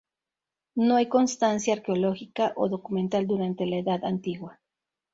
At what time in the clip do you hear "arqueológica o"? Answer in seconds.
1.75-2.69